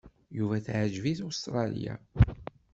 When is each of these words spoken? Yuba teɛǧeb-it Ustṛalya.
Yuba 0.37 0.57
teɛǧeb-it 0.65 1.19
Ustṛalya. 1.27 1.95